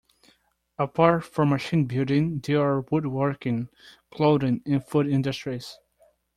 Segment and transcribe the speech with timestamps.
[0.79, 3.69] Apart from machine-building, there are wood-working,
[4.11, 5.77] clothing, and food industries.